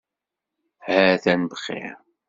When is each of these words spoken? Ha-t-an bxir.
Ha-t-an 0.85 1.41
bxir. 1.51 1.91